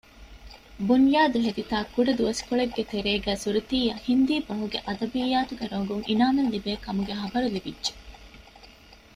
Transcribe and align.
ބުންޔާދު 0.87 1.37
ހެދިތާ 1.45 1.77
ކުޑަދުވަސްކޮޅެއްގެ 1.93 2.83
ތެރޭގައި 2.91 3.41
ސުރުތީއަށް 3.43 4.01
ހިންދީ 4.07 4.35
ބަހުގެ 4.47 4.79
އަދަބިއްޔާތުގެ 4.85 5.65
ރޮނގުން 5.71 6.03
އިނާމެއް 6.09 6.51
ލިބޭ 6.53 6.71
ކަމުގެ 6.85 7.13
ޚަބަރު 7.21 7.47
ލިބިއްޖެ 7.55 7.91